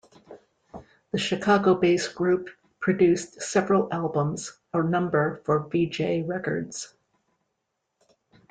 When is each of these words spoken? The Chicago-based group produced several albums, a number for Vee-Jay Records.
The 1.11 1.19
Chicago-based 1.19 2.15
group 2.15 2.49
produced 2.79 3.39
several 3.43 3.87
albums, 3.93 4.57
a 4.73 4.81
number 4.81 5.43
for 5.45 5.59
Vee-Jay 5.59 6.23
Records. 6.23 6.95